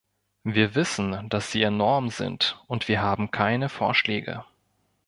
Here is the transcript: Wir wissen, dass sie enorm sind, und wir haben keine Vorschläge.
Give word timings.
Wir 0.43 0.73
wissen, 0.73 1.29
dass 1.29 1.51
sie 1.51 1.61
enorm 1.61 2.09
sind, 2.09 2.59
und 2.65 2.87
wir 2.87 3.03
haben 3.03 3.29
keine 3.29 3.69
Vorschläge. 3.69 4.43